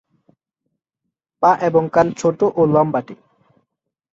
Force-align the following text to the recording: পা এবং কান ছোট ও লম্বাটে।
পা 1.43 1.51
এবং 1.67 1.83
কান 1.93 2.07
ছোট 2.19 2.39
ও 2.51 2.61
লম্বাটে। 2.73 3.15